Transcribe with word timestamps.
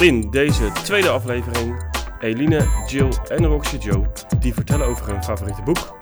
In 0.00 0.30
deze 0.30 0.72
tweede 0.72 1.08
aflevering 1.08 1.92
Eline, 2.20 2.84
Jill 2.86 3.12
en 3.28 3.46
Roxy 3.46 3.76
Joe 3.76 4.12
die 4.38 4.54
vertellen 4.54 4.86
over 4.86 5.06
hun 5.06 5.24
favoriete 5.24 5.62
boek. 5.62 5.96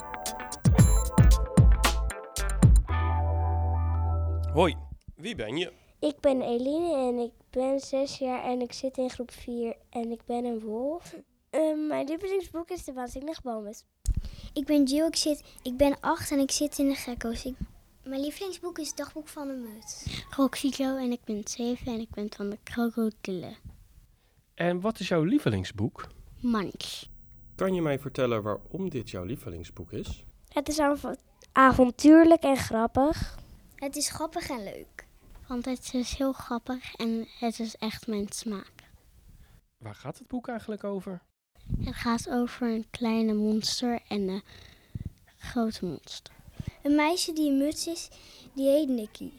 Hoi, 4.53 4.77
wie 5.17 5.35
ben 5.35 5.57
je? 5.57 5.73
Ik 6.01 6.21
ben 6.21 6.43
Eline 6.43 7.09
en 7.09 7.19
ik 7.19 7.33
ben 7.51 7.81
zes 7.81 8.19
jaar 8.19 8.45
en 8.45 8.61
ik 8.61 8.73
zit 8.73 8.97
in 8.97 9.11
groep 9.11 9.31
4 9.31 9.77
en 9.91 10.11
ik 10.11 10.21
ben 10.27 10.45
een 10.45 10.61
wolf. 10.61 11.15
Uh, 11.51 11.89
mijn 11.89 12.07
lievelingsboek 12.07 12.71
is 12.71 12.85
De 12.85 12.93
Waanzinnige 12.93 13.41
Bomen. 13.43 13.75
Ik 14.53 14.65
ben 14.65 14.85
Jill, 14.85 15.07
ik, 15.07 15.17
zit, 15.17 15.43
ik 15.63 15.77
ben 15.77 15.97
acht 16.01 16.31
en 16.31 16.39
ik 16.39 16.51
zit 16.51 16.79
in 16.79 16.89
de 16.89 16.95
gekko's. 16.95 17.45
Ik, 17.45 17.55
mijn 18.05 18.21
lievelingsboek 18.21 18.79
is 18.79 18.89
het 18.89 18.97
Dagboek 18.97 19.29
van 19.29 19.49
de 19.49 19.55
Mut. 19.55 20.07
Roxy 20.37 20.69
Joe 20.69 20.99
en 20.99 21.13
ik 21.13 21.25
ben 21.25 21.41
zeven 21.45 21.87
en 21.87 22.01
ik 22.01 22.11
ben 22.11 22.29
van 22.37 22.51
de 22.51 22.59
krokodillen. 22.63 23.73
En 24.55 24.81
wat 24.81 25.01
is 25.01 25.09
jouw 25.09 25.23
lievelingsboek? 25.23 26.09
Munch. 26.41 27.05
Kan 27.55 27.75
je 27.75 27.83
mij 27.83 27.99
vertellen 27.99 28.43
waarom 28.43 28.89
dit 28.91 29.11
jouw 29.11 29.25
lievelingsboek 29.25 29.93
is? 29.93 30.25
Het 30.49 30.69
is 30.69 30.79
av- 30.79 31.15
avontuurlijk 31.53 32.43
en 32.43 32.57
grappig. 32.57 33.39
Het 33.75 33.97
is 33.97 34.09
grappig 34.11 34.49
en 34.51 34.65
leuk. 34.65 35.07
Want 35.47 35.65
het 35.65 35.91
is 35.95 36.15
heel 36.17 36.33
grappig 36.33 36.95
en 36.95 37.27
het 37.39 37.61
is 37.61 37.77
echt 37.77 38.07
mijn 38.07 38.27
smaak. 38.29 38.73
Waar 39.79 39.95
gaat 39.95 40.19
het 40.19 40.29
boek 40.29 40.49
eigenlijk 40.49 40.85
over? 40.85 41.23
Het 41.85 41.95
gaat 41.95 42.31
over 42.31 42.69
een 42.69 42.87
kleine 42.91 43.33
monster 43.35 44.01
en 44.09 44.29
een 44.29 44.43
grote 45.37 45.85
monster. 45.87 46.35
Een 46.83 46.95
meisje 46.95 47.33
die 47.33 47.51
een 47.51 47.59
muts 47.59 47.87
is, 47.87 48.09
die 48.55 48.69
heet 48.69 48.89
Nicky. 48.89 49.31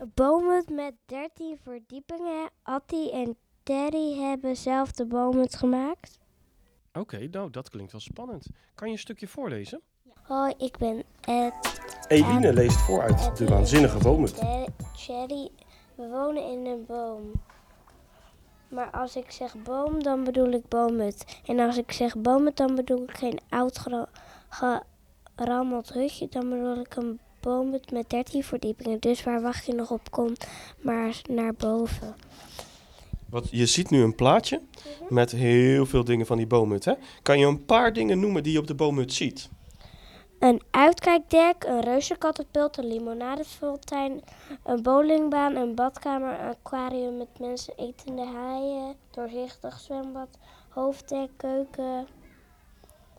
Een 0.00 0.12
boomhut 0.14 0.68
met 0.70 0.94
13 1.06 1.58
verdiepingen. 1.62 2.50
Attie 2.62 3.12
en 3.12 3.36
Terry 3.62 4.18
hebben 4.18 4.56
zelf 4.56 4.92
de 4.92 5.06
boomhut 5.06 5.56
gemaakt. 5.56 6.18
Oké, 6.92 7.28
nou 7.30 7.50
dat 7.50 7.68
klinkt 7.70 7.92
wel 7.92 8.00
spannend. 8.00 8.46
Kan 8.74 8.86
je 8.88 8.92
een 8.92 8.98
stukje 8.98 9.28
voorlezen? 9.28 9.80
Hoi, 10.22 10.54
ik 10.58 10.78
ben 10.78 11.02
Ed. 11.20 11.80
Eline 12.08 12.52
leest 12.52 12.80
voor 12.80 13.02
uit 13.02 13.36
De 13.36 13.46
Waanzinnige 13.46 13.98
Bomen. 13.98 14.28
Cherry, 14.94 15.50
we 15.94 16.08
wonen 16.08 16.50
in 16.52 16.66
een 16.66 16.84
boom. 16.86 17.32
Maar 18.68 18.90
als 18.90 19.16
ik 19.16 19.30
zeg 19.30 19.62
boom, 19.62 20.02
dan 20.02 20.24
bedoel 20.24 20.50
ik 20.50 20.68
boomhut. 20.68 21.40
En 21.44 21.58
als 21.58 21.76
ik 21.76 21.92
zeg 21.92 22.16
boomhut, 22.16 22.56
dan 22.56 22.74
bedoel 22.74 23.02
ik 23.02 23.16
geen 23.16 23.40
oud 23.48 23.78
gera- 23.78 24.08
gerammeld 25.36 25.92
hutje. 25.92 26.28
Dan 26.28 26.48
bedoel 26.50 26.76
ik 26.76 26.94
een 26.96 27.20
boomhut 27.40 27.90
met 27.90 28.10
13 28.10 28.44
verdiepingen. 28.44 29.00
Dus 29.00 29.22
waar 29.22 29.42
wacht 29.42 29.66
je 29.66 29.74
nog 29.74 29.90
op? 29.90 30.10
Kom 30.10 30.32
maar 30.80 31.20
naar 31.28 31.54
boven. 31.54 32.14
Wat, 33.30 33.48
je 33.50 33.66
ziet 33.66 33.90
nu 33.90 34.02
een 34.02 34.14
plaatje 34.14 34.60
met 35.08 35.30
heel 35.30 35.86
veel 35.86 36.04
dingen 36.04 36.26
van 36.26 36.36
die 36.36 36.46
boomhut. 36.46 36.84
Hè? 36.84 36.92
Kan 37.22 37.38
je 37.38 37.46
een 37.46 37.64
paar 37.64 37.92
dingen 37.92 38.20
noemen 38.20 38.42
die 38.42 38.52
je 38.52 38.58
op 38.58 38.66
de 38.66 38.74
boomhut 38.74 39.12
ziet? 39.12 39.48
Een 40.38 40.62
uitkijkdek, 40.70 41.64
een 41.64 41.80
reuzenkatapult, 41.80 42.78
een 42.78 42.86
limonadefontein, 42.86 44.22
een 44.64 44.82
bowlingbaan, 44.82 45.56
een 45.56 45.74
badkamer, 45.74 46.40
een 46.40 46.48
aquarium 46.48 47.16
met 47.16 47.38
mensen 47.38 47.74
etende 47.76 48.24
haaien, 48.24 48.94
doorzichtig 49.10 49.80
zwembad, 49.80 50.28
hoofddek, 50.68 51.30
keuken, 51.36 52.06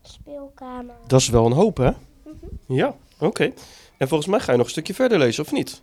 speelkamer. 0.02 0.96
Dat 1.08 1.20
is 1.20 1.30
wel 1.30 1.46
een 1.46 1.52
hoop, 1.52 1.78
hè? 1.78 1.92
Ja, 2.68 2.96
oké. 3.28 3.54
En 3.98 4.08
volgens 4.08 4.30
mij 4.30 4.40
ga 4.40 4.52
je 4.52 4.58
nog 4.58 4.66
een 4.66 4.72
stukje 4.72 4.94
verder 4.94 5.18
lezen, 5.18 5.44
of 5.44 5.52
niet? 5.52 5.82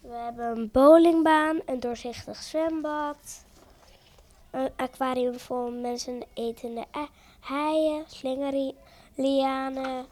We 0.00 0.14
hebben 0.14 0.56
een 0.58 0.68
bowlingbaan, 0.72 1.60
een 1.66 1.80
doorzichtig 1.80 2.36
zwembad, 2.42 3.44
een 4.50 4.70
aquarium 4.76 5.38
vol 5.38 5.70
mensen 5.70 6.22
etende 6.34 6.84
a- 6.96 7.08
haaien, 7.40 8.04
slingerlianen, 8.06 10.06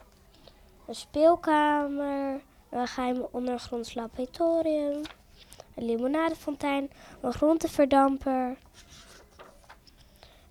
een 0.86 0.94
speelkamer, 0.94 2.40
een 2.70 2.86
geheim 2.86 3.26
ondergronds 3.30 3.94
laboratorium, 3.94 5.00
een 5.74 5.84
limonadefontein, 5.84 6.90
een 7.20 7.32
groenteverdamper, 7.32 8.56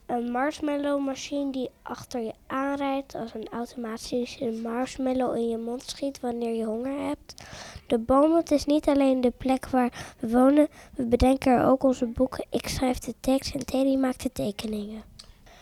een 0.05 0.31
marshmallow-machine 0.31 1.51
die 1.51 1.69
achter 1.81 2.21
je 2.21 2.33
aanrijdt 2.47 3.15
als 3.15 3.33
een 3.33 3.47
automatische 3.51 4.59
marshmallow 4.63 5.35
in 5.35 5.49
je 5.49 5.57
mond 5.57 5.83
schiet 5.83 6.19
wanneer 6.19 6.55
je 6.55 6.65
honger 6.65 7.07
hebt. 7.07 7.43
De 7.87 7.97
boomhut 7.97 8.51
is 8.51 8.65
niet 8.65 8.87
alleen 8.87 9.21
de 9.21 9.33
plek 9.37 9.67
waar 9.67 10.15
we 10.19 10.29
wonen, 10.29 10.67
we 10.95 11.05
bedenken 11.05 11.51
er 11.51 11.65
ook 11.65 11.83
onze 11.83 12.05
boeken. 12.05 12.45
Ik 12.49 12.67
schrijf 12.67 12.99
de 12.99 13.13
tekst 13.19 13.53
en 13.53 13.65
Teddy 13.65 13.95
maakt 13.95 14.23
de 14.23 14.31
tekeningen. 14.31 15.03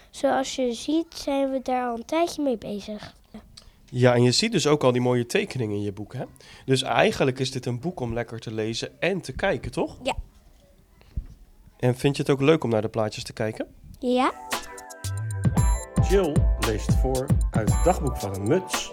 Zoals 0.09 0.55
je 0.55 0.73
ziet 0.73 1.13
zijn 1.13 1.51
we 1.51 1.61
daar 1.61 1.87
al 1.87 1.95
een 1.95 2.05
tijdje 2.05 2.43
mee 2.43 2.57
bezig. 2.57 3.15
Ja, 3.95 4.13
en 4.13 4.23
je 4.23 4.31
ziet 4.31 4.51
dus 4.51 4.67
ook 4.67 4.83
al 4.83 4.91
die 4.91 5.01
mooie 5.01 5.25
tekeningen 5.25 5.75
in 5.75 5.81
je 5.81 5.91
boek, 5.91 6.13
hè? 6.13 6.23
Dus 6.65 6.81
eigenlijk 6.81 7.39
is 7.39 7.51
dit 7.51 7.65
een 7.65 7.79
boek 7.79 7.99
om 7.99 8.13
lekker 8.13 8.39
te 8.39 8.53
lezen 8.53 9.01
en 9.01 9.21
te 9.21 9.31
kijken, 9.31 9.71
toch? 9.71 9.97
Ja. 10.03 10.15
En 11.79 11.95
vind 11.95 12.15
je 12.15 12.21
het 12.21 12.31
ook 12.31 12.41
leuk 12.41 12.63
om 12.63 12.69
naar 12.69 12.81
de 12.81 12.87
plaatjes 12.89 13.23
te 13.23 13.33
kijken? 13.33 13.67
Ja? 14.03 14.33
Jill 16.09 16.33
leest 16.59 16.93
voor 16.93 17.25
uit 17.51 17.73
het 17.73 17.83
dagboek 17.83 18.17
van 18.17 18.35
een 18.35 18.47
muts. 18.47 18.91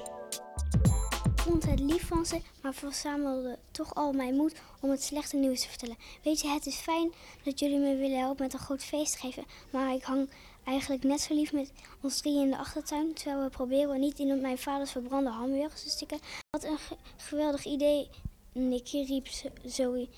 Ik 1.34 1.40
vond 1.40 1.66
het 1.66 1.80
lief 1.80 2.06
van 2.06 2.26
ze, 2.26 2.40
maar 2.62 2.74
verzamelde 2.74 3.58
toch 3.70 3.94
al 3.94 4.12
mijn 4.12 4.34
moed 4.34 4.54
om 4.80 4.90
het 4.90 5.02
slechte 5.02 5.36
nieuws 5.36 5.60
te 5.60 5.68
vertellen. 5.68 5.96
Weet 6.22 6.40
je, 6.40 6.48
het 6.48 6.66
is 6.66 6.76
fijn 6.76 7.12
dat 7.44 7.58
jullie 7.58 7.78
me 7.78 7.96
willen 7.96 8.18
helpen 8.18 8.42
met 8.44 8.52
een 8.52 8.58
groot 8.58 8.84
feest 8.84 9.12
te 9.12 9.18
geven, 9.18 9.44
maar 9.70 9.94
ik 9.94 10.02
hang 10.02 10.30
eigenlijk 10.64 11.02
net 11.04 11.20
zo 11.20 11.34
lief 11.34 11.52
met 11.52 11.72
ons 12.00 12.20
drieën 12.20 12.42
in 12.42 12.50
de 12.50 12.56
achtertuin, 12.58 13.14
terwijl 13.14 13.42
we 13.42 13.50
proberen 13.50 14.00
niet 14.00 14.18
in 14.18 14.32
op 14.32 14.40
mijn 14.40 14.58
vaders 14.58 14.90
verbrande 14.90 15.30
hamburgers 15.30 15.82
te 15.82 15.88
stikken. 15.90 16.18
Wat 16.50 16.64
een 16.64 16.78
ge- 16.78 16.96
geweldig 17.16 17.64
idee, 17.64 18.08
Nicky 18.52 19.04
riep 19.04 19.26
zo- 19.28 19.48
Zoe 19.64 20.08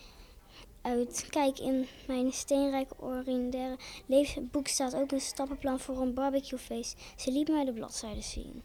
uit. 0.83 1.27
Kijk, 1.31 1.59
in 1.59 1.87
mijn 2.07 2.33
steenrijke 2.33 2.95
ordinaire 2.99 3.77
levensboek 4.07 4.67
staat 4.67 4.95
ook 4.95 5.13
een 5.13 5.21
stappenplan 5.21 5.81
voor 5.81 6.01
een 6.01 6.15
barbecuefeest. 6.15 7.01
Ze 7.17 7.33
liet 7.33 7.49
mij 7.49 7.65
de 7.65 7.73
bladzijden 7.73 8.23
zien. 8.23 8.63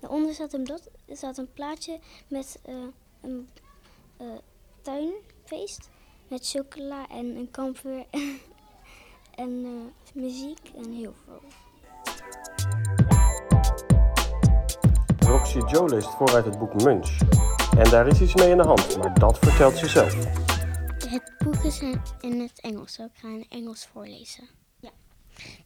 Daaronder 0.00 0.34
staat 0.34 0.52
een, 0.52 0.78
een 1.36 1.52
plaatje 1.52 1.98
met 2.28 2.60
eh, 2.64 2.74
een 3.20 3.48
eh, 4.16 4.26
tuinfeest. 4.82 5.90
Met 6.28 6.48
chocola 6.48 7.08
en 7.08 7.36
een 7.36 7.50
kampvuur 7.50 8.04
en 9.44 9.64
eh, 9.64 10.14
muziek 10.22 10.70
en 10.76 10.92
heel 10.92 11.14
veel. 11.24 11.40
Roxy 15.18 15.58
Joe 15.58 15.88
leest 15.88 16.10
voor 16.10 16.34
uit 16.34 16.44
het 16.44 16.58
boek 16.58 16.82
Munch. 16.82 17.18
En 17.76 17.90
daar 17.90 18.06
is 18.06 18.20
iets 18.20 18.34
mee 18.34 18.50
in 18.50 18.56
de 18.56 18.62
hand, 18.62 18.96
maar 18.96 19.18
dat 19.18 19.38
vertelt 19.38 19.76
ze 19.76 19.88
zelf. 19.88 20.14
Het 21.08 21.32
boek 21.44 21.64
is 21.64 21.80
in, 22.20 22.40
het 22.40 22.60
Engels, 22.60 22.92
zo 22.92 23.04
ik 23.04 23.10
ga 23.14 23.28
in 23.28 23.46
Engels 23.48 23.88
voorlezen. 23.92 24.48
Ja. 24.80 24.90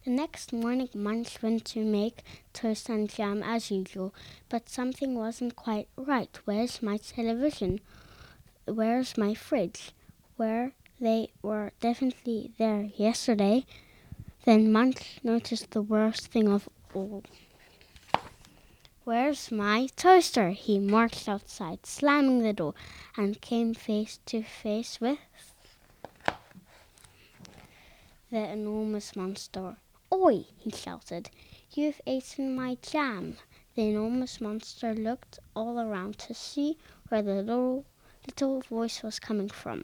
The 0.03 0.09
next 0.09 0.51
morning, 0.51 0.93
Munch 0.93 1.39
went 1.39 1.71
to 1.71 1.79
make 1.79 2.13
toast 2.51 2.89
and 2.89 3.15
jam 3.15 3.41
as 3.41 3.71
usual, 3.71 4.11
but 4.47 4.61
something 4.65 5.17
wasn't 5.17 5.53
quite 5.53 5.87
right. 5.95 6.41
Where's 6.43 6.79
my 6.79 6.99
television? 7.15 7.79
Where's 8.63 9.15
my 9.15 9.35
fridge? 9.35 9.91
Where 10.35 10.71
they 10.99 11.27
were 11.41 11.71
definitely 11.77 12.51
there 12.57 12.89
yesterday. 12.95 13.65
Then 14.43 14.71
Munch 14.71 15.19
noticed 15.23 15.71
the 15.71 15.81
worst 15.81 16.31
thing 16.31 16.47
of 16.47 16.69
all. 16.93 17.23
Where's 19.07 19.53
my 19.53 19.87
toaster? 19.95 20.49
He 20.49 20.79
marched 20.79 21.29
outside, 21.29 21.85
slamming 21.85 22.43
the 22.43 22.51
door, 22.51 22.73
and 23.15 23.39
came 23.39 23.73
face 23.73 24.19
to 24.25 24.43
face 24.43 24.99
with 24.99 25.19
the 28.29 28.51
enormous 28.51 29.15
monster. 29.15 29.77
Oi! 30.13 30.43
he 30.57 30.71
shouted. 30.71 31.29
You've 31.71 32.01
eaten 32.05 32.53
my 32.53 32.75
jam. 32.81 33.37
The 33.75 33.83
enormous 33.83 34.41
monster 34.41 34.93
looked 34.93 35.39
all 35.55 35.79
around 35.79 36.17
to 36.27 36.33
see 36.33 36.77
where 37.07 37.21
the 37.21 37.35
little, 37.35 37.85
little 38.27 38.59
voice 38.59 39.03
was 39.03 39.19
coming 39.19 39.47
from. 39.47 39.83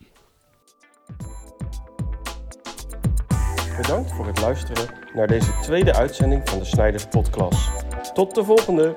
Bedankt 3.78 4.12
voor 4.12 4.26
het 4.26 4.40
luisteren 4.42 4.90
naar 5.14 5.28
deze 5.28 5.60
tweede 5.62 5.94
uitzending 5.94 6.50
van 6.50 6.60
de 6.60 6.66
Snijders 6.66 7.08
Podcast. 7.08 7.70
Tot 8.14 8.36
de 8.36 8.44
volgende! 8.44 8.96